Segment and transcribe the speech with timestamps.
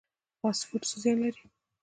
[0.39, 1.43] فاسټ فوډ څه زیان لري؟